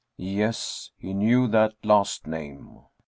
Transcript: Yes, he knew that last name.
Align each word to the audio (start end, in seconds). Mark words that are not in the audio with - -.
Yes, 0.17 0.89
he 0.97 1.13
knew 1.13 1.47
that 1.49 1.75
last 1.83 2.25
name. 2.25 2.85